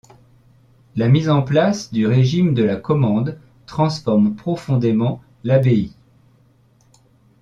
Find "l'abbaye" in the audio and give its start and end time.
5.43-5.93